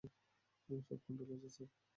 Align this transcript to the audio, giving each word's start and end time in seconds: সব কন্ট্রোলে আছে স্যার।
সব 0.87 0.99
কন্ট্রোলে 1.05 1.33
আছে 1.37 1.49
স্যার। 1.55 1.69